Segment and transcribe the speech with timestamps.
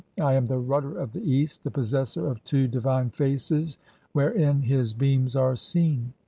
[0.19, 3.77] [I am] the rudder of the east, the possessor of "two divine faces
[4.13, 6.13] wherein his beams are seen.